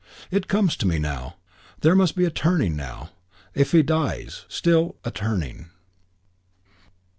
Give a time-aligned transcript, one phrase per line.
[0.31, 1.35] "It comes to me now.
[1.81, 3.11] There must be a turning now.
[3.53, 4.45] If he dies...
[4.49, 5.69] still, a turning."